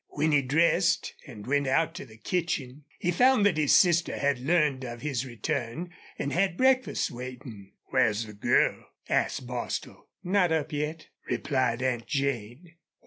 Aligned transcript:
When 0.07 0.31
he 0.31 0.41
dressed 0.41 1.13
and 1.27 1.45
went 1.45 1.67
out 1.67 1.93
to 1.93 2.07
the 2.07 2.17
kitchen 2.17 2.85
he 2.97 3.11
found 3.11 3.45
that 3.45 3.57
his 3.57 3.75
sister 3.75 4.17
had 4.17 4.39
learned 4.39 4.83
of 4.83 5.01
his 5.03 5.27
return 5.27 5.91
and 6.17 6.33
had 6.33 6.57
breakfast 6.57 7.11
waiting. 7.11 7.73
"Where's 7.89 8.25
the 8.25 8.33
girl?" 8.33 8.83
asked 9.07 9.45
Bostil. 9.45 10.07
"Not 10.23 10.51
up 10.51 10.73
yet," 10.73 11.09
replied 11.29 11.83
Aunt 11.83 12.07
Jane. 12.07 12.77